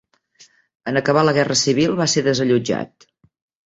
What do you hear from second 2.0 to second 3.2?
va ser desallotjat.